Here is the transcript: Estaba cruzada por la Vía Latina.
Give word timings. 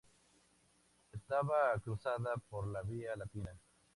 Estaba 1.11 1.77
cruzada 1.79 2.33
por 2.49 2.65
la 2.65 2.81
Vía 2.81 3.15
Latina. 3.15 3.51